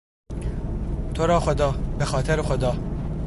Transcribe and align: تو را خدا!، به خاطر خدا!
تو 1.13 1.27
را 1.27 1.39
خدا!، 1.39 1.71
به 1.71 2.05
خاطر 2.05 2.41
خدا! 2.41 2.73